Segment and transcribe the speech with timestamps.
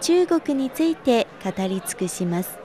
[0.00, 2.58] 中国について語り尽くします。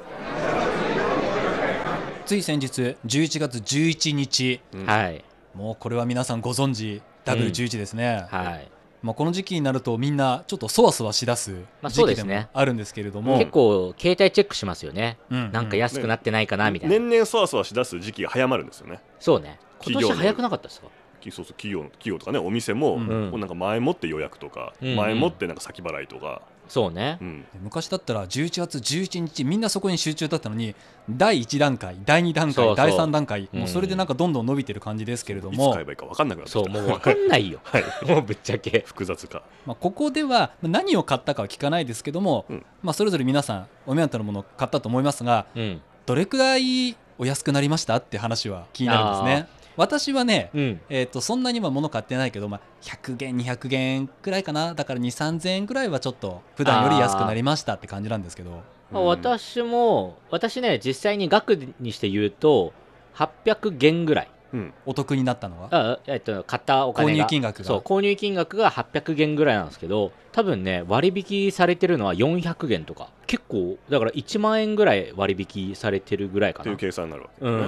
[2.26, 4.62] つい先日11月11日。
[4.86, 5.24] はい。
[5.56, 8.72] もうこれは皆さんご存知 W11 ですね、はい。
[9.02, 15.52] まあ、この時期になるとみんなちょっとそわそわしだすまあ時期でもそうですねあるんですけれども、結構携帯チェックしますよね、うん。
[15.52, 19.00] なんか安くなってないかなみたいな、年々そわそわしだす時期が早まるんですよね。
[19.20, 19.60] そうね。
[19.82, 20.88] 今年早くなかったですか？
[21.22, 23.32] きそうそう企業企業とかねお店も,、うん。
[23.32, 24.96] もうなんか前もって予約とか、うん。
[24.96, 27.18] 前もってなんか先払いとか、そうね。
[27.20, 27.46] うん。
[27.64, 30.76] 昔だったら11月11日みんなそこに集中だったのに
[31.10, 32.76] 第1段階第2段階そうそう。
[32.76, 33.60] 第3段階、うん。
[33.60, 36.60] もうそれでなんかどんどん伸びてる感じですけれどいつも買えばいいか分かんなくなってきた。
[36.60, 37.60] そうもう分かんないよ。
[37.66, 37.84] はい。
[38.08, 38.84] もうぶっちゃけ。
[38.86, 39.42] 複雑か。
[39.66, 42.66] まあ、ここではまあ何を買ったかは聞かないですけども、うん。
[42.84, 45.82] まあ、それぞれ皆さんお目当てのものを買ったと思いますがうん。
[46.06, 50.82] どれくらいお安くなりましたって話は気になるんですね私はね、うん。
[50.90, 54.74] えー、とそんなには物買ってないけど、まあ、100元200元くらいかな。
[54.74, 58.62] だから2 3 0 0 0円くらいはちょっと普段より安くなりましたって感じなんですけど。
[58.92, 62.74] まあ私も私ね実際に額にして言うと
[63.16, 64.28] 800元ぐらい。
[64.28, 64.39] うん
[64.86, 65.70] お得になったのは？
[65.72, 67.12] あえっと買ったお金が。
[67.14, 67.66] 購入金額が？
[67.66, 73.10] そう購入金額が800元ぐらいなんですけど多分ね割引されてるのは400元とか。
[73.28, 76.62] 結構だから1万円ぐらい割引されてるぐらいかな。
[76.64, 77.66] っていう計算になるわけ、うんうんう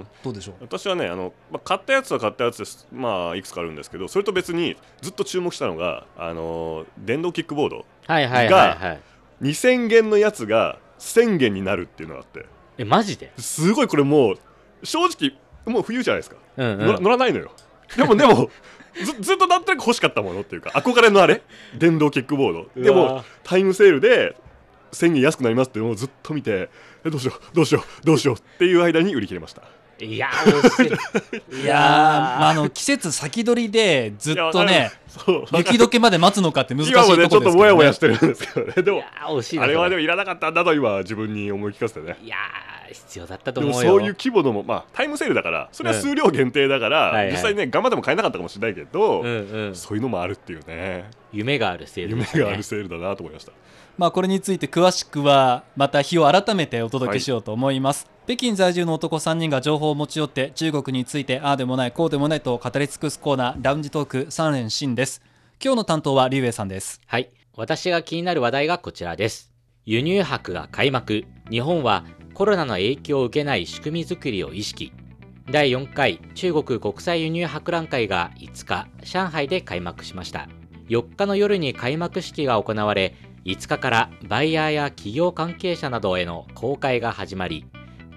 [0.00, 0.54] んどうでしょう？
[0.60, 2.86] 私はねあの、まあ、買ったやつは買ったやつです。
[2.92, 7.86] まあいくつかあるんですけどそれと別にずっと注目したのがあの電動キックボード。
[8.06, 9.00] はいはいはいはい。
[9.42, 12.46] 2000元のやつが1000元になるっていうのがあって。
[12.76, 13.32] えマジで？
[13.38, 14.38] すごいこれもう
[14.82, 15.32] 正直
[15.66, 16.78] もう冬じゃないですか、うんうん。
[16.78, 17.52] 乗ら乗らないのよ。
[17.96, 18.50] でもでも
[18.94, 21.42] ずずっとなんとなく欲しかったものっていうか憧れのあれ？
[21.76, 22.82] 電動キックボード。
[22.82, 24.36] でもタイムセールで
[24.92, 26.70] 1000円安くなりますっていうのをずっと見て
[27.04, 29.62] えどうしようどうしようどうしようっていう間に売り切れました。
[30.00, 31.62] いやー惜しい。
[31.62, 38.82] いやー、まあ、あの季節先取りでずっとねそう雪解けまで待つのかって難しいと今もころですけど、ね、ねちょっともやもやしてるんですけどね。
[38.82, 42.16] でもいやー惜しいなあれはでそもいらなかったんだと今自分に思い聞かせてね。
[42.22, 43.90] いやー必要だったとでも思うよ。
[43.90, 47.32] そういう規模のもまあタイムセールだからそれは数量限定だから、はいはい。
[47.32, 49.74] 実際ね頑張っても買えなかったかもしれないけど、うんうん。
[49.74, 51.10] そういうのもあるっていうね。
[51.32, 52.26] 夢があるセールね。
[52.34, 53.52] があるセールだなと思いました。
[53.96, 65.22] まあ、これについて詳しくはまた日を改めてお届けしようと思います、北京在住の男3人が情報を持ち寄って中国についてああでもないこうでもないと語り尽くすコーナーラウンジトーク3連新です。
[65.62, 67.00] 今日の担当はリュウエイさんです。
[67.06, 67.30] はい。
[67.54, 69.52] 私が気になる話題がこちらです。
[69.86, 71.24] 輸入博が開幕。
[71.48, 74.92] 日本はコロナの影響を受けない仕組み作りを意識。
[75.52, 80.48] 第4回中国国際輸入博覧会が5日、上海で開幕しました。
[80.88, 87.66] 4日の夜に開幕式が行われ、5日からバイヤーや企業関係者などへの公開が始まり、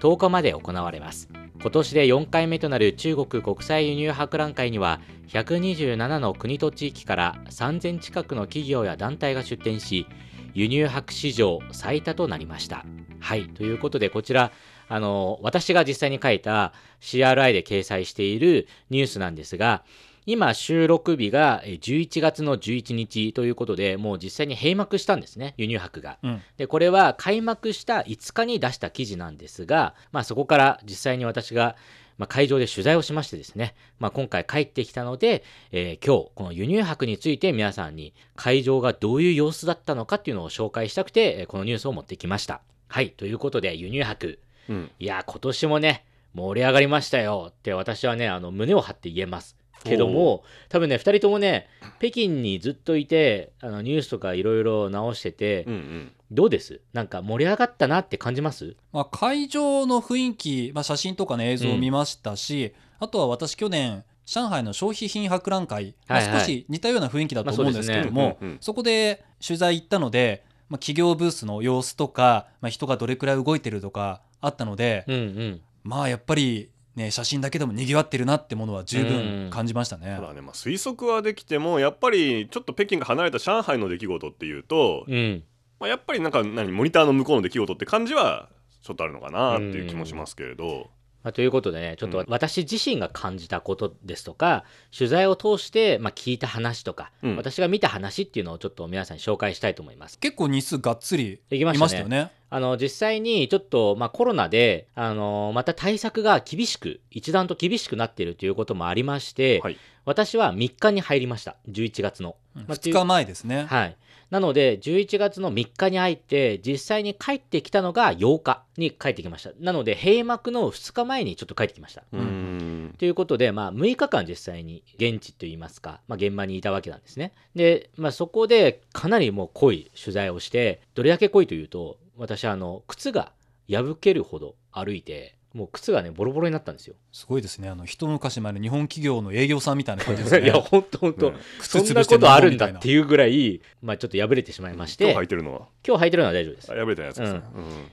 [0.00, 1.28] 10日まで行われます。
[1.60, 10.06] 今年で4回目となる中国国際輸入博覧会には127の国と地域から3000近くの企業や団体が出展し
[10.54, 12.84] 輸入博史上最多となりました。
[13.20, 14.52] はいということでこちら
[14.88, 19.82] あの私が実際に書いた CRI で掲載しているニュースなんですが
[20.24, 26.18] 今収録日がえ11月の11日ということでもう実際に閉幕したんですね輸入博が。
[26.22, 31.76] うんでこれは開幕した5日に出した記事なんですが、まあ、そこから実際に私が、
[32.18, 42.60] まあ、会場で取材をしましてですね、まあ、今回帰ってきたので、えー今日この輸入博について皆さんに会場がどういう様子だったのかっていうのを紹介したくてえーこのニュースを持ってきました。
[42.88, 44.38] はいということで輸入博。
[44.68, 44.90] うん。
[44.98, 47.48] いや今年もね盛り上がりましたよ。
[47.50, 49.56] って私はねあの胸を張って言えます。
[49.84, 51.68] けども多分ね2人ともね
[51.98, 56.80] 北京にずっといてあのニュースとかいろいろ直してて、うんうんどうです？
[56.92, 58.76] なんか盛り上がったなって感じます？
[58.92, 68.38] まあ、会場の雰囲気、まあ、写真とかの映像を見ましたし、あとは私去年上海の消費品博覧会、まあ少し似たような雰囲気だと思うんですけどまあもそね。
[68.40, 68.58] うんうんうん。
[68.60, 75.60] そこで取材行ったので、まあ、企業ブースの様子とか、まあ、人がどれくらい動いてるとかあったので、うんうん。
[75.82, 80.16] まあやっぱり、ね、写真だけでも賑わってるなってものは十分感じましたね。
[80.20, 85.44] ただね、まあ、推測はできてもやっぱりちょっと北京が離れた上海の出来事っていうと、うん
[85.80, 88.48] まあ、やっぱりなんか何モニターの向こうの出来事って感じは
[88.82, 90.90] ちょっとあるのかなっていう気もしますけれど、
[91.24, 94.64] まあ、ということでね、ちょっと私自身が感じたことですとか、
[94.96, 97.36] 取材を通して、まあ、聞いた話とか、うん。
[97.36, 100.18] 私が見た話っていうのをちょっと皆さんに紹介したいと思います。
[100.18, 101.80] 結構日数がっつりいできましたね。
[101.80, 102.30] ましたよね。
[102.50, 109.76] あの実際にちょっと、まあ、コロナであのまた対策が厳しく一段と厳しくなっているということもありまして、はい。
[110.06, 111.56] 私は3日に入りました。
[111.68, 113.66] 11月の、まあ2日前ですね。
[113.68, 113.96] はい
[114.30, 119.50] なので11月の3日に入って実際に帰ってきたのが8日に帰ってきました。
[119.60, 122.94] なので閉幕の2日前にちょっと帰ってきました、うーん。
[122.98, 127.32] ということで、まあ、6日間実際に現地といいますか、まあ、現場にいたわけなんですね。
[127.54, 133.32] で、まあ、そこでかなりもう濃い取材をして、どれだけ濃いというと、私、あの、靴が
[133.70, 136.94] 破けるほど歩いて、もう靴がね、ボロボロになったんですよ。
[137.10, 137.70] すごいですね。
[137.70, 140.44] あの一昔前の日本企業の営業さんみたいな感じですね。
[140.46, 145.68] いや、ほんとほんとうん、そんなことあるんだっていうぐらい、まあ、ちょっと破れてしまいまして、今日今履いてるのは？
[145.82, 146.74] 日履いてるのは大丈夫ですあ。
[146.74, 147.40] 破れたやつですね。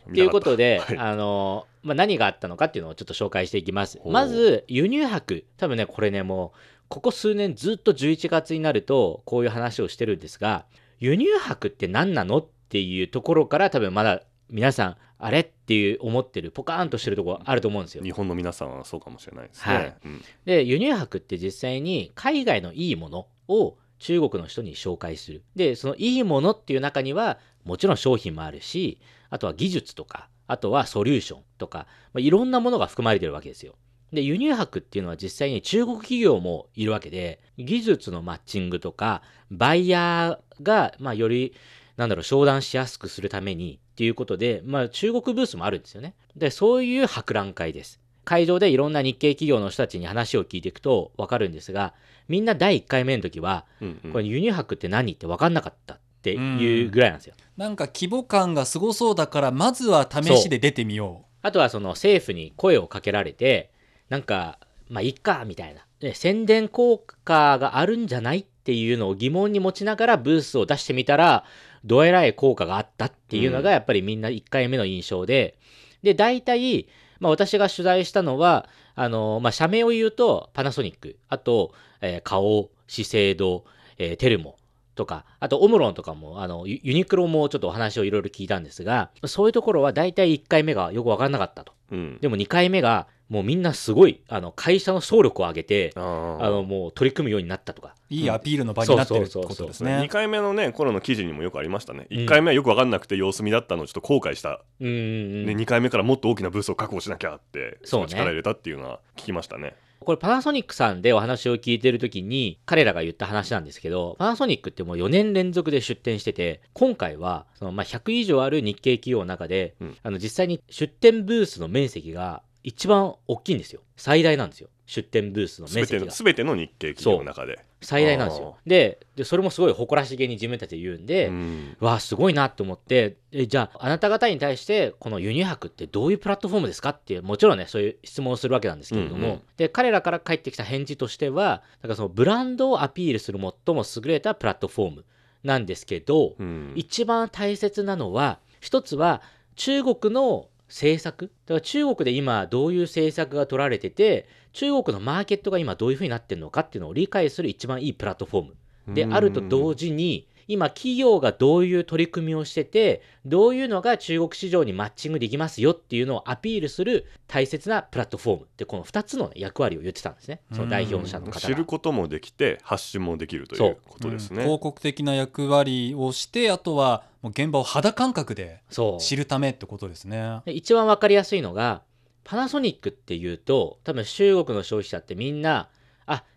[0.07, 4.01] うんということで、はいあのまあ、何があったのかっていうのをちょっと紹介していきます。
[4.05, 5.45] まず、輸入博。
[5.57, 6.59] 多分ね、これね、もう、
[6.89, 10.65] ここ数年ずっと11月になると、こういう話をしてるんですが、
[10.99, 18.03] 輸入博って何なのっていうところから、多分まだ皆さん、あれっていう思ってる、ポカーンとしてるところあると思うんですよ。
[18.03, 19.75] 日本の皆さんはそうかもしれないですね。
[19.75, 28.99] はいうんで輸入博って実際に海外のいいものを中国の人に紹介するでそのいいものっていう中にはもちろん商品もあるし
[29.31, 33.75] あとは技術とかあとはソリューションとか、まあ、いろんなものが含まれてるわけですよ
[34.13, 41.55] で輸入博っていうのは実際に中国企業もいるわけで技術のマッチングとかバイヤーが、まあ、より
[41.97, 46.15] なんだろう商談しやすくするためにっていうことで、まあ、中国ブースもあるんですよね。
[46.35, 48.01] でそういう博覧会です。
[48.25, 51.93] 会場でいろんな日系企業の人たちに話を聞いていくと分かるんですが
[52.27, 54.11] みんな第1回目の時はうんうん。
[54.11, 57.35] これ輸入博って何って分かんなかったっていうぐらいなんですよ。
[57.55, 63.71] なんか規模感がすごそうだからまずは試しで出てみよあとはその政府に声をかけられて
[64.09, 64.59] なんか
[64.89, 65.85] まあいっかみたいな。
[66.01, 71.45] で宣伝効果があるんじゃないっていうのを疑問に持ちながらブースを出してみたら
[71.85, 75.57] どえらい効果があったっていうのがやっぱりみんな1回目の印象で。
[76.03, 76.87] で大体、
[77.19, 83.65] まあ、私が取材したのはあの、まあ、社名を言うとパナソニックあと、えー花王資生堂、
[83.97, 84.57] えーテルモ
[84.95, 91.73] とか、あとオムロンとかも、あの、ユユニクロもちょっとお話をいろいろ聞いたんですが、そういうところは大体1回目がよくわかんなかったと。
[91.91, 92.17] うん。
[92.21, 97.95] でも2回目が、もうみんなすごい、あの、会社の総力を上げて、あの、もう取り組むようになったとか。
[98.11, 100.07] ういいアピールの場になってるって2ことですね。
[100.11, 102.07] 回目のね頃の記事にもよくありましたね。
[102.09, 102.17] うん。
[102.19, 105.45] 1回目はよく分かんなくて様子見だったのをちょっと後悔した、うん。
[105.45, 108.07] で2回目からもっと大きなブースを確保しなきゃってそうね。
[108.07, 109.75] 力入れたっていうのは聞きましたね。
[109.99, 119.97] これパナソニックさんでお話を聞いてる時に彼らが言った話なんですけどパナソニックってもう4年連続で出展してて今回はそのまあ100以上ある日系企業の中で、うん。
[120.03, 123.81] あの実際に出展ブースの面積が一番大きいんですよ。
[123.95, 124.69] 最大なんですよ。
[124.87, 126.07] 出展ブースの面積が。
[126.07, 127.59] の全ての日系企業の中で。
[127.81, 128.57] 最大なんですよ。
[128.65, 131.77] ででそれもすごい誇らしげに自分たちで言うんで、うん。
[131.79, 139.41] わあすごいなと思ってえじゃああなた方に対してこの輸入博ってどういうプラットフォームですかっていうもちろんねそういう質問をするわけなんですけれども、うんうん。
[139.57, 145.05] で彼らから返ってきた返事としてはなんかそのブランドをアピールする最も優れたプラットフォーム
[145.43, 146.73] なんですけど、うん。
[146.75, 149.21] 一番大切なのは一つは
[149.55, 151.27] 中国の政策？
[151.27, 158.43] だから中国で今どういう政策が取られてて中国のマーケットが今どういうふうになってるのかっていうのを理解する一番いいプラットフォー
[158.87, 171.65] ムであると同時に今企業がどういう取り組みをしててどういうのが中国市場にマッチングできますよっていうのをアピールする大切なプラットフォームってこの2つの、ね、役割を言ってたんですねその代表者の方知るが。
[171.65, 174.39] こともできて発信もできるといそううことですね。
[174.39, 180.41] うん広告的な役割をしてあとはもう現場を肌感覚でそう知るためってことですね。
[180.45, 181.81] で一番わかりやすいのが
[182.23, 185.69] パナソニックっていうと多分中国の消費者ってみんなあ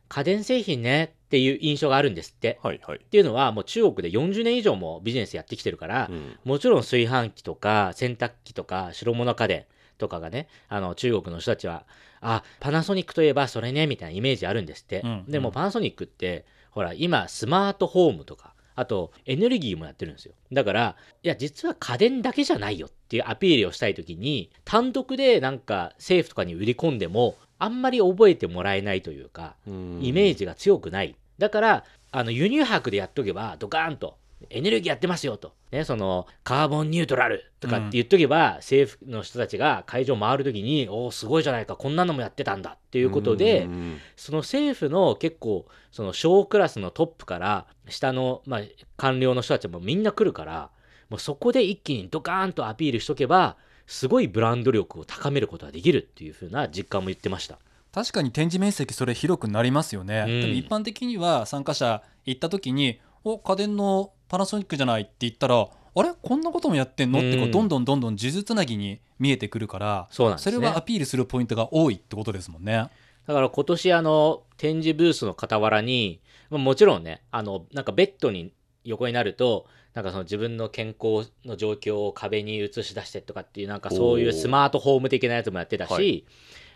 [0.09, 2.59] 家電製品ねっていう印象があるんですって。
[2.63, 2.99] はいはい。
[2.99, 9.65] っていうのはもう中国で40年以上もビジネスやってきてるから、うんもちろん炊飯器とか洗濯機とか白物家電
[9.99, 11.85] とかがねあの中国の人たちは
[12.21, 29.71] あパナソニックといえばそれねみたいなイメージあるんですって、うんでもパナソニックってほら今スマートホームとかあとエネルギーもやってるんですよだからいや実は家電だけじゃないよっていうアピールをしたい時に単独でなんか政府とかに売り込んでもあんまり覚えてもらえないというかイ
[30.13, 31.17] メージが強くない。
[31.39, 34.19] だから、あの輸入博でやっとけば、ドカーンと、
[34.51, 35.53] エネルギーやってますよと。
[35.71, 48.61] ね、その、カーボンニュートラルとかって言っとけば、政府の人たちが会場回るときに、おお、すごいじゃないか、こんなのもやってたんだっていうことで、うんその政府の結構、その小クラスのトップから、下の、まあ、
[48.97, 50.71] 官僚の人たちもみんな来るから、
[51.11, 53.57] もうそこで一気にドカーンとアピールしとけば、
[53.89, 57.59] すごいブランド力を高めることができるっていう風な実感も言ってました。
[57.91, 60.57] 確かに展示面積それ広くなりますよね、うん。
[60.57, 66.13] 一般的には参加者行った時に「お家電のパナソニックじゃない」って言ったら「あれ？
[66.23, 67.51] こんなこともやってんの?」ってこううん。
[67.51, 70.55] どんどんどんどん呪術つなぎに見えてくるからそうなんですね。
[70.55, 72.91] それはアピールするポイントが多いってことですもんね。
[73.27, 78.53] だから今年あの展示ブースの傍らに、まあもちろんね、あのなんかベッドに
[78.85, 79.67] 横になると、
[79.99, 86.25] なんかその自分の健康の状況を壁に映し出してとかっていうなんかそういうスマートホーム的なやつもやってたし、はい。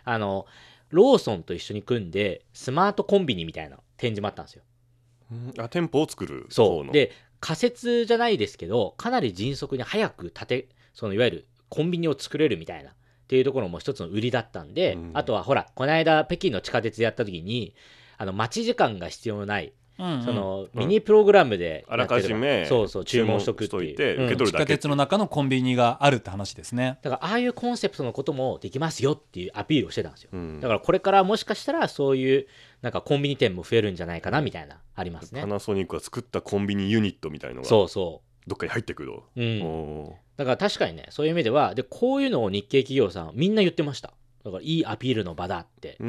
[0.03, 0.45] あの
[0.89, 4.63] ローソンと一緒に組んでスマートコンビニみたいな展示もあったんですよ。
[5.31, 5.53] うん。
[5.57, 6.91] あ店舗を作るそう。
[6.91, 12.93] で仮説じゃないですけどかなり迅速に早く建てそのいわゆるコンビニを作れるみたいなっ
[13.29, 15.11] ていうところも一つの売りだったんで、うん。
[15.13, 17.73] あとはほらこの間北京の地下鉄でやった時に
[18.17, 20.23] あの待ち時間が必要のない、うんうん。
[20.23, 20.79] そのうん。
[20.79, 24.19] ミニプログラムであらかじめばそうそう注文しとくっていう。
[24.19, 24.25] うん。
[24.25, 26.99] 受け取る地下鉄の中のコンビニがあるって話ですね。
[27.01, 30.29] だからああいうコンセプトのこともできますよっていうアピールをしてたんですよ。
[30.33, 30.59] うん。
[30.59, 32.47] だからこれからもしかしたらそういう
[32.81, 35.41] なんかコンビニ店も増えるんじゃないかなみたいなありますね。
[35.41, 39.61] パナソニックが作ったコンビニユニットみたいのがそうそどっかに入ってくると、ううん。
[39.63, 44.13] おだから確かにね、そういう意味では、で、こういうのを日系企業さん、みんな言ってました。
[44.43, 46.03] だから、いいアピールの場だってー。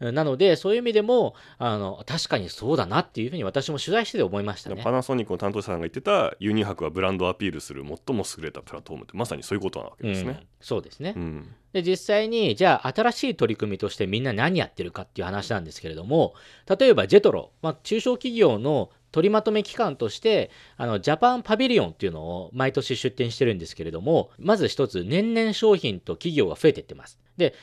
[0.00, 4.90] うんなので、そういう意味でも、あの、確かにそうだなっていうふうに私も取材してて思いましたねパ。
[4.90, 10.46] ナソニックの担当者さんが言ってたユニ博はブランドをアピールする最も優れたプラットフォームってまさにそういうことなわけですうんね。
[10.60, 11.14] そうですね。
[11.16, 16.34] うんで、実際に、じゃあ、新しい取り組みとしてみんな何やってるかっていう話なんですけれども、
[16.78, 27.18] 例えば、ジェトロ、まあ、中小企業の取りまとめ機関として、あの、ジャパンパビリオンっていうのを毎年出展してるんですけれども、まず一つ、年々商品と企業が増えていってます。
[27.36, 27.54] で、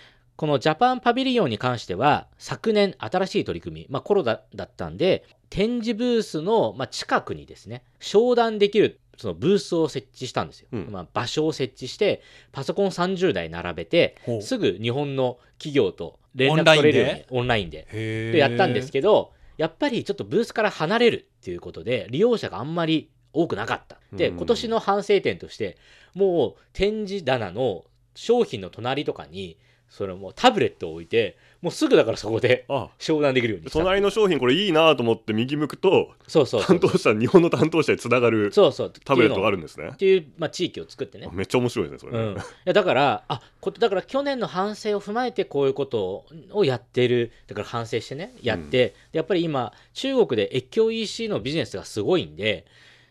[0.41, 10.69] このジャパンパビリオンに関しては、昨年新しい取り組み、まあ、コロナだったんで、展示ブースの、まあ、近くにですね、商談できるそのブースを設置したんですよ。
[10.71, 10.87] うん。
[10.89, 17.85] まあ、場所を設置して、パソコン30台並べてすぐ日本の企業と連絡取れるようにオンラインで。
[17.91, 23.99] へでやったんですけど、やっぱりちょっとブースから離れるっていうことで、利用者があんまり多くなかった。
[24.11, 24.37] で、うん。
[24.37, 25.77] 今年の反省点として、
[26.15, 27.83] もう展示棚の
[28.15, 29.59] 商品の隣とかに、
[29.91, 33.69] それもうタブレットを置いて、もうすぐだからそこであ商談できるように。
[33.69, 38.93] 隣の商品これいいなと思って右向くとそうそう担当者日本の担当者につながるそうそう。
[39.03, 39.89] タブレットがあるるんですね。
[39.93, 41.27] っていう、まあ、地域を作ってね。
[41.29, 42.23] あめっちゃ面白いですねそれ。
[42.23, 47.31] ね、うん、いやだからあこだから去年の反省を踏まえてこういうことをやってる。
[47.47, 52.65] だから反省してねやって、でやっぱり今中国で越境 EC のビジネスがすごいんで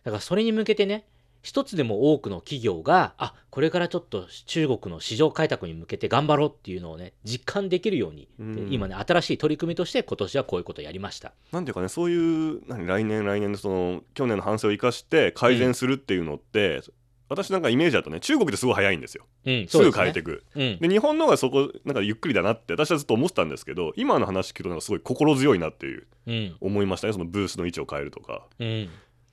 [0.05, 1.05] だからそれに向けてね
[1.43, 8.69] 一つでも多くの企業があこれからちょっと中国の市場開拓に向けて頑張ろうっていうのをね実感できるように、うん。
[8.69, 11.33] で今ね新しい取り組みとして今年はこういうことをやりました。
[11.53, 16.83] なんていうかねそういう何来年来年のその去年の反省を生かして改善するっていうのって、
[17.31, 19.25] 私なんかイメージだとね中国ってすごい早いんですよ。
[19.47, 20.45] うんすぐ変えていく。
[20.55, 20.79] うん。
[20.81, 26.57] で日本の方がそこなんかゆっくりだなって私はずっと思ってたんですけど今の話聞くとなんかすごい心強いなっていううん。
[26.61, 28.47] 思いましたねそのブースの位置を変えるとか。
[28.59, 28.91] うん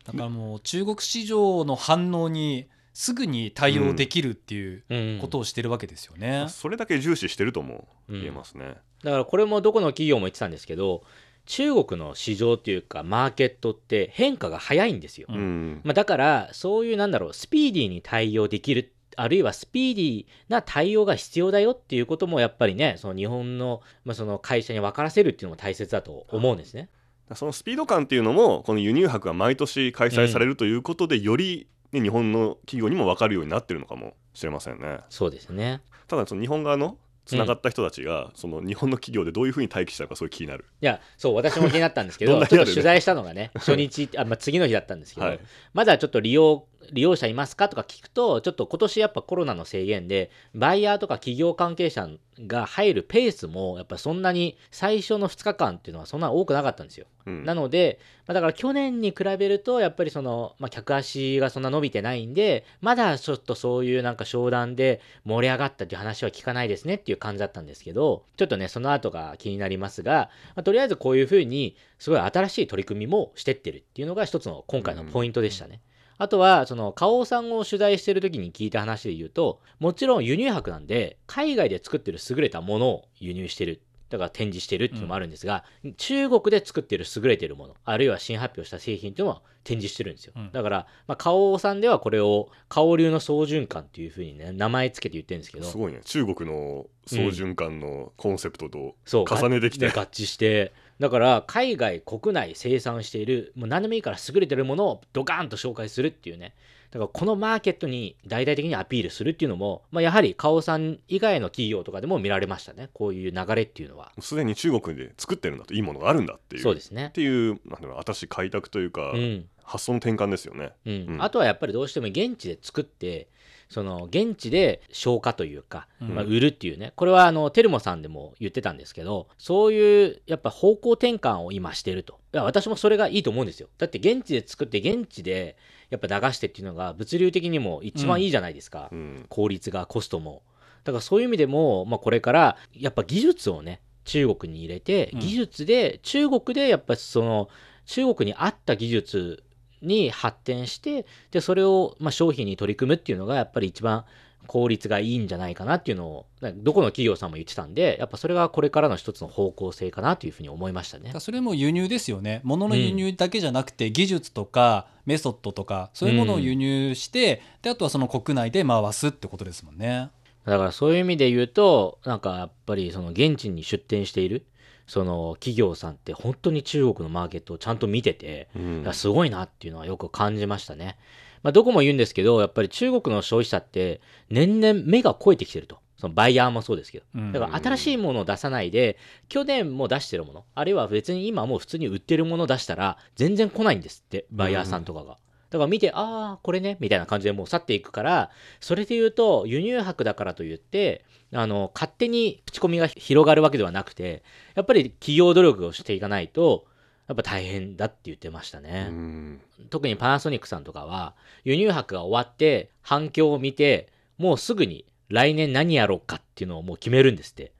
[0.07, 5.19] だからもう中国市場の反応にすぐに対応できるっていううん。
[5.21, 6.47] ことをしてるわけですよね。
[6.49, 8.21] それだけ重視してるともうん。
[8.21, 11.03] 言えますね、だからこれもどこの企業も言ってたんですけど
[11.45, 15.81] 中国の市場っていうかマーケットって変化が早いんですよ、ううん。
[15.83, 26.89] まあ、だからそういうなんだろうスピーディーに対応できるあるいはスピーディーな対応が必要だよっていうこともやっぱりねその日本の,、まあその会社に分からせるっていうのも大切だと思うんですね。
[27.35, 34.99] そのスピード感っていうのもこの輸入博が毎年開催されるということで、より、ね、日本の企業にも分かるようになってるのかもしれませんね。
[35.09, 35.81] そうですね。
[36.07, 40.65] ただその日本側のつながった人たちが、その日本の企業でどういうふうに待機したのかすごい気になる。
[40.81, 45.39] いやそう私も気になったんですけどどねちょっと取材したのがね初日あ、まあ、次の日だったんですけど、はい。
[45.73, 47.69] まだちょっと利用利用者いますか？
[47.69, 52.09] とか聞くとちょっと今年やっぱコロナの制限でバイヤーとか企業関係者
[52.45, 57.07] が入るペースもやっぱそんなに最初の2日間っていうのはそんな多くなかったんですよ。
[57.25, 75.81] うんなので、まあ、だから去年に比べるとやっぱりその、まあ、客足がそんな伸びてないんでまだちょっとそういうなんか商談で盛り上がったっていう話は聞かないですねっていう感じだったんですけどちょっとねその後が気になりますが、まあとりあえずこういうふうにすごい新しい取り組みもしてってるっていうのが一つの今回のポイントでしたね。
[76.17, 83.81] あとは、その、花王さんを取材してる時に聞いた話で言うと、もちろん輸入博なんで、海外で作ってる優れたものを輸入してる。
[84.09, 85.65] だから展示してるっていうのもあるんですが、
[85.97, 90.33] 中国で作ってる優れてるもの、あるいは新発表した製品っていうのは展示してるんですよ。
[90.35, 106.53] うんだから、まあ、花王さんではこれを、花王流の総循環っていうふうにね、名前つけて言ってるんですけど、すごいね中国の総循環のコンセプトとそう重ねてきて、が合致してだから海外国内生産しているもう何でもいいから優れてるものをドカーンと紹介するっていうね。
[106.91, 112.89] だからこのマーケットに大々的にアピールするっていうのも、まあ、やはり花王さん以外の企業とかでも見られましたね。
[112.93, 114.11] こういう流れっていうのは。
[114.19, 117.07] すでに中国で作ってるんだといいものがあるんだっていうそうですね。
[117.07, 119.45] っていうなんだろう新しい開拓というか、うん。
[119.63, 120.71] 発想の転換ですよね。
[120.85, 121.05] うん。
[121.09, 121.23] うん。
[121.23, 123.27] あとはやっぱりどうしても現地で作って
[123.69, 126.15] その現地で消化というか、うん。
[126.15, 126.93] まあ、売るっていうね。
[126.95, 132.19] これはあのテルモさんでも言ってたんですけどそういうやっぱ方向転換を今してると。
[132.33, 133.67] いや私もそれがいいと思うんですよ。
[133.77, 135.57] だって現地で作って現地で
[135.89, 139.25] やっぱ流してっていうのが物流的にも一番いいじゃないですか、うん。
[139.29, 140.43] 効率がコストも。
[140.83, 145.19] だからそういう意味でも、まあ、これからやっぱ技術をね中国に入れてうん。
[145.19, 147.49] 技術で、中国でやっぱその
[147.85, 149.43] 中国に合った技術
[149.81, 154.05] に発展してでそれをまあ商品に取り組むっていうのがやっぱり一番
[154.47, 161.13] 効率がいいんじゃないかなっていうのをどこの企業さんも言ってたんでやっぱそれがこれからの一つの方向性かなというふうに思いましたね。
[161.19, 170.09] それも輸入ですよね物の輸入だけじゃなくて技術とかメソッドとかそういうものを輸入して、であとはその国内で回すってことですもんね。
[170.45, 174.45] だからそういう意味で言うとなんかやっぱりその現地に出店している
[174.87, 178.47] その企業さんって本当に中国のマーケットをちゃんと見てて、
[178.93, 180.97] すごいなっていうのはよく感じましたね。
[181.43, 185.79] まあ、どこも言うんですけどやっぱり中国の消費者って年々目が肥えてきてると。
[185.97, 187.05] そのバイヤーもそうですけど。
[187.15, 188.97] うんだから新しいものを出さないで、
[189.29, 195.17] 去年も出してるもの、あるいは別に今もう普通に売ってるものを出したら、全然来ないんですって、バイヤーさんとかが。
[195.49, 204.23] だから見て、ああ、これね、みたいな感じでもう去っていくから、それで言うと、輸入博だからといって、あの、勝手に口コミが広がるわけではなくて、
[204.55, 206.65] やっぱり企業努力をしていかないと、
[207.07, 208.87] やっぱ大変だって言ってましたね。
[208.89, 217.51] うん特にパナソニックさんとかは輸入博が終わって反響を見てもうすぐに来年何やろうかっていうのをもう決めるんですって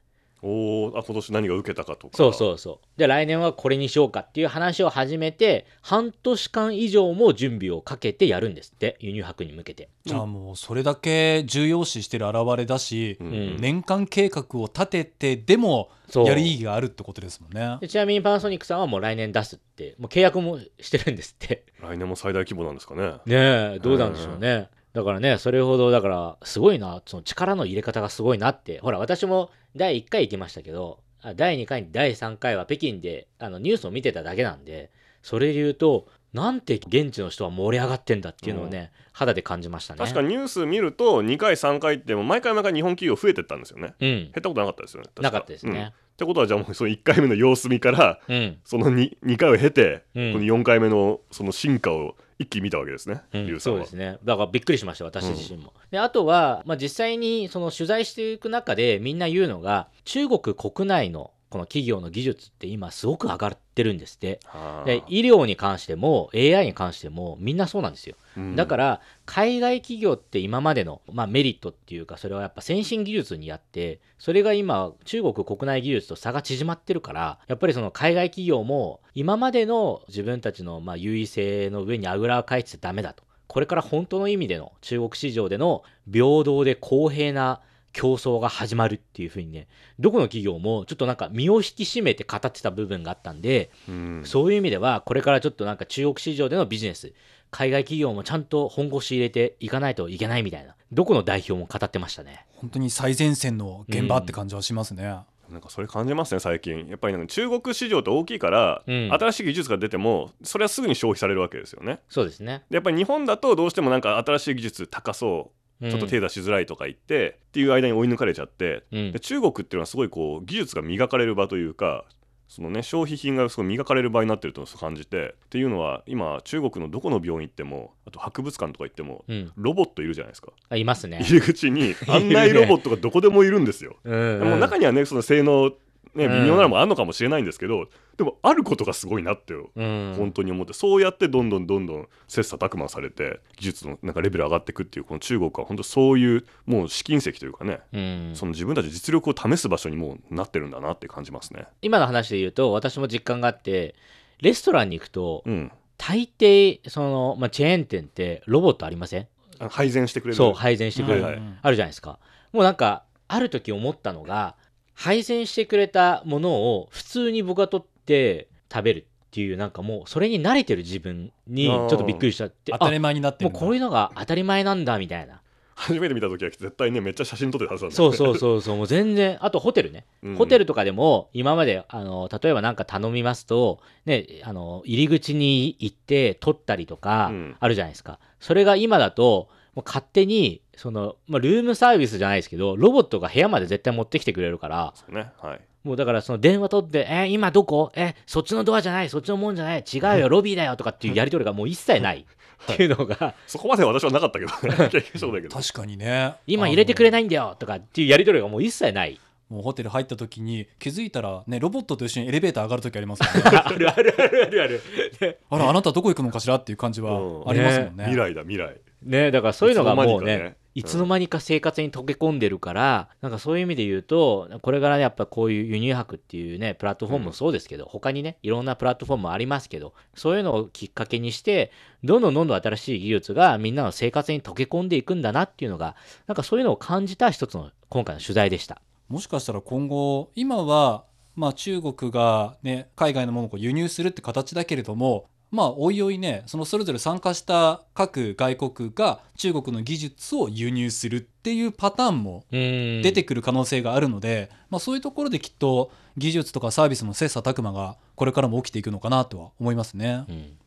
[0.41, 2.17] おーあ今年何が受けたかとか。
[2.17, 2.99] そうそうそう。
[2.99, 9.89] で来年はこれにしようかっていう話を始めて半年間以上も準備をかけてやるんですって輸入博に向けて。
[10.05, 13.27] じゃあもうそれだけ重要視してる表れだし、うん。
[13.27, 17.77] うん年間計画を立ててでもやる意義があるってことですもんね。
[17.81, 21.65] でちなみにパナソニックさんはもう来年出すってもう契約もしてるんですって。
[21.81, 23.13] 来年も最大規模なんですかね。
[23.25, 28.79] ねえどうなんでしょうね、だからねそれほどだからすごいなその力の入れ方がすごいなって。
[28.79, 34.89] ほら私も第1回行きましたけどあ第2回に第3回は北京であのニュースを見てただけなんで
[35.21, 39.99] それで言うとなんて現地の人は盛り上がってんだっていうのをね、肌で感じましたね。
[39.99, 43.93] 確かにニュース見ると2回3回って毎回毎回日本企業増えてったんですよね。
[43.99, 44.09] うん。
[44.09, 50.33] 減ったことなかったですよね確なかったですうんっねてことはじゃあもうその1回目の様子見からうん、その 2, 2回を経て、うん。
[50.33, 53.59] この4回目のその進化を一気に見たわけですね、うん。
[53.59, 54.17] そうですね。
[54.23, 64.39] だからびっくりしました私自身も、であとは、まあ、実際にその取材していく中でみんな言うのが中国国内のこの企業の技術って今すごく上がってるんですって。
[64.45, 68.15] はあで医療に関しても AI に関してもみんなそうなんですよ。
[68.35, 68.55] うん。
[68.55, 83.23] だから海外企業って今までの、まあ、メリットっていうかそれはやっぱ先進技術にあってそれが今中国国内技術と差が縮まってるからやっぱりその海外企業も今までの自分たちのまあ優位性の上にあぐらをかいてちゃダメだと。
[83.47, 87.61] これから本当の意味での中国市場での平等で公平な
[87.93, 89.67] 競争が始まるっていうふうにね
[89.99, 97.13] どこの企業もちょっとなんか身を引き締めて語ってた部分があったんでうんそういう意味では、これからちょっとなんか中国市場でのビジネス、
[97.51, 102.45] 海外企業もちゃんと本腰入れていかないといけないみたいな、どこの代表も語ってましたね。
[102.55, 105.19] 本当に最前線の現場って感じはしますね。
[105.49, 112.63] なんかそれ感じますね最近やっぱりなんか中国市場って大きいから、うん新しい技術が出てもそれはすぐに消費されるわけですよねそうですね。
[112.69, 122.05] でやっぱり日本だとどうしてもなんか新しい技術高そうちょっと手出しづらいとか言って、っていう間に追い抜かれちゃってうんで中国っていうのはすごいこう技術が磨かれる場というか
[122.47, 129.51] そのね消費品がすごい磨かれる場になってると感じてっていうのは今中国のどこの病院行ってもあと博物館とか行ってもうん。
[129.55, 131.19] ロボットいるじゃないですかあいますね。
[131.23, 133.97] 入り口に案内ロボットがどこでもいるんですよ。
[134.03, 135.71] うんでも中にはねその性能
[136.15, 140.13] ねうん微妙なのもあるのかもしれないんですけど、でもあることがすごいなってうん。
[140.17, 151.65] 本当に思ってそうやってどんどんどんどん切磋琢磨されて技術のなんかレベル上がっていくっていうこの中国は本当そういうもう試金石というかね、うんその自分たち実力を試す場所にもうなってるんだなって感じますね。
[151.81, 153.95] 今の話で言うと、私も実感があって、
[154.41, 159.27] レストランに行くと、うん、大抵、その、まあ、チェーン店ってロボットありません？
[159.69, 161.23] 配膳してくれるそう、配膳してくれる。
[161.23, 162.19] はいはいあるじゃないですか。
[162.53, 164.55] もうなんか、ある時思ったのが、
[164.97, 175.41] 配膳してくれたものを普通に僕が取って食べるっていう、なんかもう、それに慣れてる自分にちょっとびっくりしちゃって、当たり前になってもうんこういうのが当たり前なんだみたいな。
[175.75, 180.35] 初めて見た時は絶対ねめっちゃ写真撮ってたはずなんだそうそうそうそうもう全然あとホテルね、うん。
[180.35, 187.55] ホテルとかでも今まであの例えばなんか頼みますとねあの入り口に行って撮ったりとかうん。
[187.59, 195.61] あるじゃないですか、それが今だともう勝手にその、まあ、ルームサービスじゃないですけどロボットが部屋まで絶対持ってきてくれるからそうねはい。
[195.83, 202.25] もうだからその電話取って「えー今どこえそっちのドアじゃないそっちのもんじゃない違うよ ロビーだよ」とかっていうやり取りがもう一切ない。
[202.73, 203.35] っていうのが。
[203.45, 204.89] そこまで私はなかったけどね。
[204.89, 205.55] 経験証だけど。
[205.55, 206.33] 確かにね。
[206.47, 209.19] 今入れてくれいないんだよとかっていうやり取りがもう一切ない。
[209.49, 213.41] もうホテル入った時に気づいたらねロボットと一緒にエレベーター上がる時ありますよね。
[213.63, 214.81] あるあるあるあるある。
[215.21, 215.37] ね。
[215.49, 217.11] あらあなたどこ行くのかしらっていう感じは
[217.45, 218.05] ありますもんね。
[218.05, 218.75] 未来だ未来。
[219.03, 231.71] ねだからそういうのがもうねいつの間にか生活に溶け込んでるから、なんかそういう意味で言うとこれからねやっぱこういう輸入博っていうねプラットフォームもそうですけど、他にねいろんなプラットフォームもありますけどそういうのをきっかけにして
[232.03, 235.95] どんどんどんどん新しい技術がみんなの生活に溶け込んでいくんだなっていうのが
[236.27, 238.79] なんかそういうのを感じた一つの今回の取材でした。
[239.09, 260.25] もしかしたら今後今はまあ中国がね海外のものを輸入するって形だけれどもまあおいおいねそのそれぞれ参加した各外国が中国の技術を輸入するっていうパターンも出出てくる可能性があるので、まあ、そういうところできっと技術とかサービスの切磋琢磨がこれからも起きていくのかなとは思いますね。
[260.27, 260.57] うん。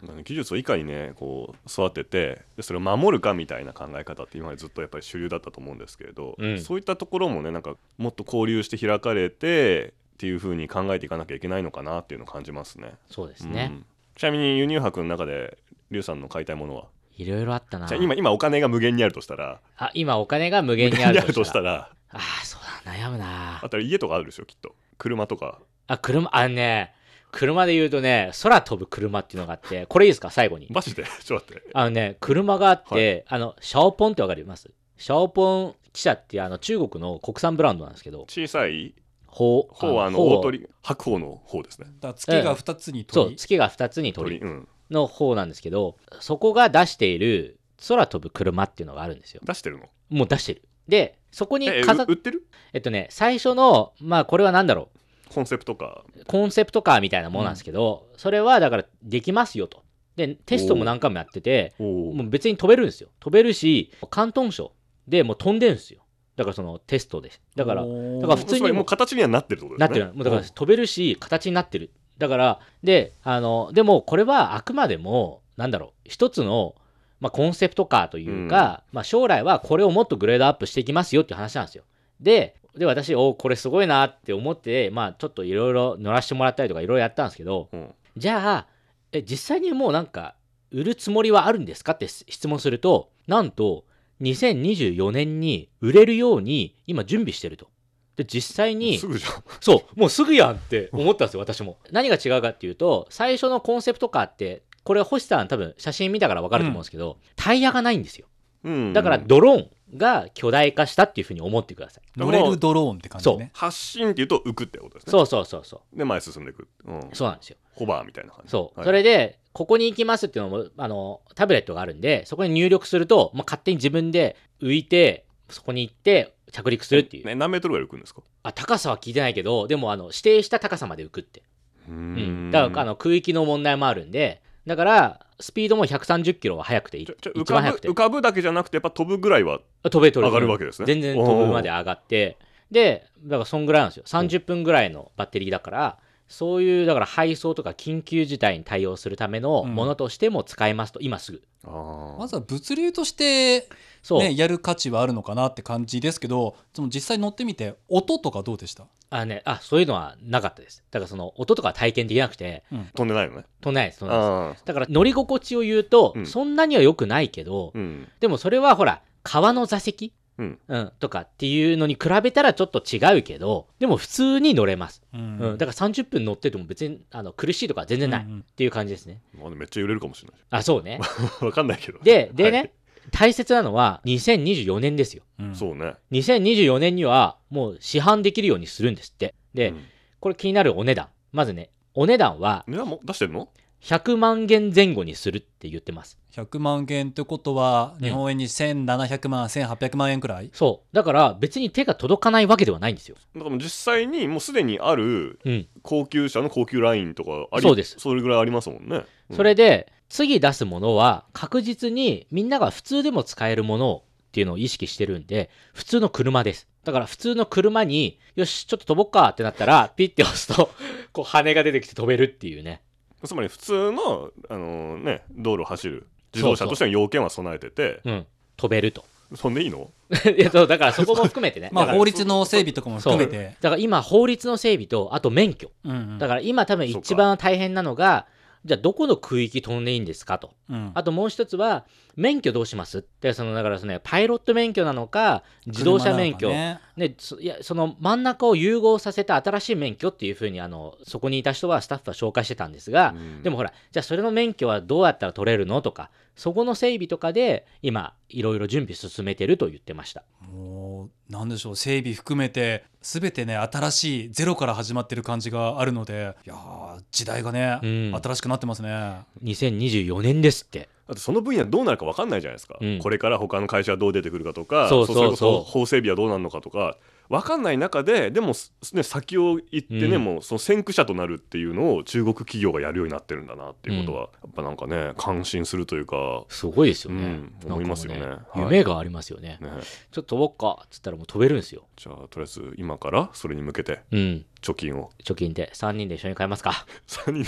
[0.00, 6.60] うん、技術をいかにねこう育ててでそれを守るかみたいな考え方って今までずっとやっぱり主流だったと思うんですけれど、うん。
[6.60, 12.94] そういったところもねなんかもっと交流して開かれてっていうふうに考えていかなきゃいけないのかなっていうのを感じますね。
[13.08, 13.86] そうですね、うん
[14.18, 15.58] ちなみに輸入博の中で
[15.92, 16.86] リュウさんの買いたいものは？
[17.16, 17.86] いろいろあったな。
[17.86, 19.60] じゃあ今今お金が無限にあるとしたら？
[19.76, 21.64] あ今お金が無限にあるとしたら。
[21.72, 21.90] ら。
[22.10, 23.60] ああそうだ悩むな。
[23.62, 24.74] あと家とかあるでしょきっと。
[24.98, 25.60] 車とか。
[25.86, 26.92] あ、車、あのね、
[27.30, 30.66] 車で言うとね、空飛ぶ車っていうのがあって、これいいですか、最後に。
[30.70, 31.04] マジで？
[31.22, 31.70] ちょっと待って。
[31.74, 34.68] あのね、車があって、はあの、シャオポンってわかります？
[34.96, 38.94] シャオポン汽車っていうあの中国の国産ブランドなんですけど、小さい？
[39.28, 41.86] ほう方はあの大鳥白鵬の方ですね。
[42.00, 44.40] だ月が2つにそう、月が2つに鳥。
[44.40, 44.68] 鳥うん。
[44.90, 49.42] の方なんですけど、そこが出している空飛ぶ車っていうのがあるんですよ。
[49.44, 49.84] 出してるの？
[50.08, 50.62] もう出してる。
[50.88, 52.46] で、そこにえ飾っう売ってる？
[52.72, 54.88] えっとね、最初の、まあこれは何だろ
[55.28, 56.04] コンセプトか。
[56.16, 59.82] う、コンセプトカーみたいなものなんですけど、それはだからできますよと。
[60.16, 61.82] で、テストも何回もやってて、お
[62.14, 63.10] もう別に飛べるんですよ。
[63.20, 64.72] 飛べるし、広東省
[65.06, 66.00] でもう飛んでるんですよ。
[66.38, 67.32] だからそのテストで。
[67.56, 67.88] だから、だ
[68.28, 70.16] から普通にもう形にはなってるってことですねなってる。
[70.16, 71.90] もうだから飛べるし、形になってる。
[72.16, 76.76] だから、で、あの、でもこれはあくまでも、なんだろう、一つの、
[77.20, 81.82] まあ、コンセプトカーというか、まあ、将来はこれをもっとグレードアップしていきますよっていう話なんですよ。
[82.20, 88.66] で、で私、おこれすごいなって思って、まあ、ちょっといろいろ乗らせてもらったりとかいろいろやったんですけど、うんじゃあ、
[89.12, 90.34] え、実際にもうなんか、
[90.72, 93.84] 売るつもりはあるんですかって質問すると、なんと、
[94.20, 97.68] 2024年に売れるように今準備してると。
[98.16, 101.78] で、実際にす、ぐじゃんそう、もうすぐやんって思ったんですよ、私も。
[101.92, 108.26] 何が違うかっていうと、最初のコンセプトカーって、これ星さん多分写真見たから分かると思うんですけど、タイヤがないんですよ。
[108.64, 112.18] うんだからドローンが巨大化したっていうふうに思ってください。
[112.18, 113.50] 乗れるドローンって感じね。
[113.54, 115.98] 発進っていうと浮くってことですねそうそうそうそう。
[115.98, 117.56] で前進んでいく、うん、そうなんですよ。
[117.72, 118.78] ホバーみたいな感じそう。
[118.78, 127.26] はいそれで、ここに行きますっていうのも、あの、タブレットがあるんで、そこに入力すると、まあ、勝手に自分で浮いて、そこに行って着陸するっていう。
[127.26, 128.22] ね、何メートルぐらい浮くんですか？
[128.44, 131.42] あ、高さは聞いてないけど、でも、あの、指定した高さまで浮くって。
[131.88, 132.50] ううん。
[132.52, 140.86] だから、あの、空域の問題もあるんで、だから、スピードも130キロは速くて浮かぶ浮かぶだけじゃなくてやっぱ飛ぶぐらいは飛べ飛べ上がるわけですね。
[140.86, 142.36] 全然飛ぶまで上がって。
[142.70, 144.02] でだからそんぐらいなんですよ。
[144.04, 151.42] 30分ぐらいのバッテリーだからそういうだから配送とか緊急事態に対応するためのものとしても使えますと、今すぐ。
[151.64, 153.68] あまずは物流として、
[154.02, 158.86] そう、ね、やる価値はあるのかなって感じですけどその実際乗ってみて音とかどうでした？
[159.10, 160.84] あねあそういうのはなかったです。
[160.90, 162.62] だからその音とかは体験できなくて
[162.94, 163.44] 飛んでないのね。
[163.60, 164.62] 飛んでないです飛んでないです。
[164.62, 166.26] あだから乗り心地を言うと、うん。
[166.26, 168.08] そんなには良くないけど、あうん。
[168.20, 170.58] でもそれはほら革の座席うん。
[170.68, 175.38] うん、とかっていうのに比べたらちょっと違うけどでも普通に乗れます、うん。
[175.38, 175.58] うん。
[175.58, 178.44] だから30分乗ってても別にあの苦しいとか全然ないっうんうん。
[178.56, 181.00] ていう感じですね、まあめっちゃ揺れるかもしれないあそうね。
[181.42, 181.98] わかんないけど。
[182.02, 182.72] ででね、はい。
[183.10, 185.22] 大切なのは2024年ですよ。
[185.40, 185.54] うん。
[185.54, 185.94] そうね。
[186.12, 189.34] 2024年にはもう市販できるようにするんですって。
[189.54, 189.84] で、うん。
[190.20, 191.08] これ気になるお値段。
[191.32, 193.48] まずねお値段は値段も出してるの？
[193.82, 196.18] 100万元前後にするって言ってます。
[196.32, 200.94] 100万元ってことはうん日本円に1700万1800万円くらい、そう。
[200.94, 203.16] だから別に手が届かないわけではないんですよ。
[203.34, 205.66] だからもう実際にもうすでにあるうん。
[205.82, 207.96] 高級車の高級ラインとかありそうです。
[207.98, 209.36] それぐらいありますもんね、うん。
[209.36, 216.68] それで次出すものは確実にみんなが普通でも使えるものってっていうのを意識してるんで、普通の車です。
[216.84, 220.70] だから普通の車に、よし、ちょっと飛ぼっかってなったら、ピッて押すと、
[221.12, 222.82] こう羽が出てきて飛べるっていうね。
[223.24, 228.26] つまり普通の、あのね、道路を走る自動車としての要件は備えててうん。
[228.56, 229.04] 飛べると。
[229.34, 229.90] そんでいいの？
[230.36, 231.68] いや、そう、だからそこも含めてね。
[231.74, 235.70] まあだから法律の整備とかも含めてだから今、法律の整備と、あと免許。
[235.84, 238.26] うんうんだから今多分一番大変なのが、
[238.64, 240.38] じゃあどこの区域飛んでいいんですか？
[240.38, 240.52] と。
[240.68, 240.90] うん。
[240.94, 241.84] あともう一つは、
[242.16, 242.98] 免許どうします？
[242.98, 246.80] って、その、だからそのね、パイロット免許なのか、自動車免許、ね。
[246.96, 253.42] ね、そいやその真ん中を融合させた新しい免許っていうふうにあのそこにいた人はスタッフは紹介してたんですが、うん。
[253.44, 255.80] でもほらじゃあそれの免許はどうやったら取れるの？
[255.80, 268.20] とかそこの整備とかで今いろいろ準備進めてると言ってましたもうなんでしょう整備含めて全てね新しいゼロから始まってる感じがあるのでいやー時代がね、うん。
[268.22, 269.22] 新しくなってますね。
[269.42, 270.88] 2024年ですって。
[271.08, 272.98] だってその分野どうなるか分かんないじゃないですか、うん。
[272.98, 275.24] これから他の会社はどう出てくるかとかそうそうそう。
[275.24, 276.96] れこそ法整備はどうなるのかとか
[277.28, 280.24] 分かんない中ででも、すね、先を行ってね、うん。
[280.24, 288.20] もうその先駆者となるっていうのを中国企業がやるようになってるんだなっていうことは、やっぱなんかね感心するというか、すごいですよね、うん思いますよね。
[288.20, 288.60] はい。
[288.60, 289.68] 夢がありますよね、ね、
[290.10, 291.84] ちょっと飛ぼっかっつったらもう飛べるんですよ。
[291.96, 294.46] じゃあとりあえず今からそれに向けてうん。
[294.62, 295.10] 貯金を。
[295.22, 296.86] 貯金で3人で一緒に買いますか。
[297.06, 297.44] 3人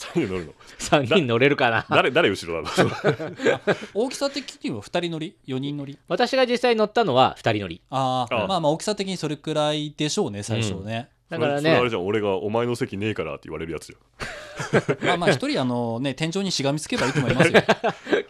[0.00, 1.84] 3人乗るの？3人乗れるかな？
[1.90, 2.90] 誰誰後ろなの？
[3.92, 5.98] 大きさ的には2人乗り？4人乗り？
[6.08, 7.82] 私が実際乗ったのは2人乗り。
[7.90, 11.70] あーあまあまあ大きさ的にそれくらいでしょうね最初ね、だからね。
[11.72, 17.62] あれじゃん俺がお前の席ねえからって言われるやつじゃんまあまあ一人あのね天井にしがみつけばいいと思いますよ。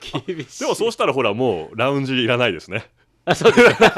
[0.26, 0.60] 厳しい。
[0.60, 2.86] でもそうしたらほらもうラウンジいらないですね。
[3.24, 3.88] あそうですね。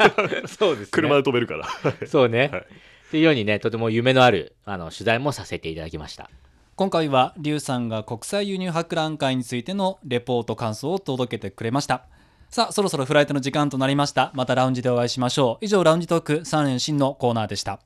[0.47, 0.87] そうですね。
[0.91, 1.67] 車で飛べるから。
[2.07, 2.49] そうね。
[2.51, 2.61] はい。
[2.61, 2.65] っ
[3.13, 6.29] ていうようにね、とても夢のあるあの取材もさせていただきました。
[6.75, 12.05] 今回は劉さんが国際輸入博覧会についてのレポート感想を届けてくれました。
[12.49, 14.31] さあそろそろフライトの時間となりました。
[14.33, 15.65] またラウンジでお会いしましょう。
[15.65, 17.79] 以上ラウンジトーク3連新のコーナーでした。